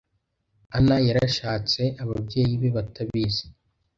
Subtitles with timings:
[0.77, 3.45] Anna yarashatse ababyeyi be batabizi.